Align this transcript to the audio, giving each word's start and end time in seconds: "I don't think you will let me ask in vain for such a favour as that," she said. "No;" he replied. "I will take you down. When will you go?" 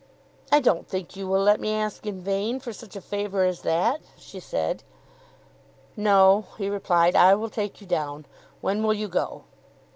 "I 0.51 0.61
don't 0.61 0.87
think 0.87 1.15
you 1.15 1.27
will 1.27 1.43
let 1.43 1.59
me 1.59 1.73
ask 1.75 2.07
in 2.07 2.21
vain 2.23 2.59
for 2.59 2.73
such 2.73 2.95
a 2.95 3.01
favour 3.01 3.43
as 3.43 3.61
that," 3.61 4.01
she 4.17 4.39
said. 4.39 4.81
"No;" 5.95 6.47
he 6.57 6.71
replied. 6.71 7.15
"I 7.15 7.35
will 7.35 7.51
take 7.51 7.81
you 7.81 7.85
down. 7.85 8.25
When 8.61 8.81
will 8.81 8.95
you 8.95 9.07
go?" 9.07 9.43